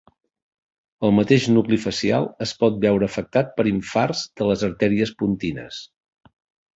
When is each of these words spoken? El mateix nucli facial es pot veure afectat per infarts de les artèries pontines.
El 1.07 1.11
mateix 1.17 1.43
nucli 1.57 1.77
facial 1.83 2.25
es 2.45 2.53
pot 2.63 2.79
veure 2.85 3.09
afectat 3.11 3.51
per 3.59 3.65
infarts 3.73 4.23
de 4.41 4.49
les 4.53 4.65
artèries 4.69 5.13
pontines. 5.21 5.83